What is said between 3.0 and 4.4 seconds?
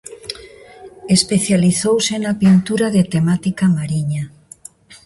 temática mariña.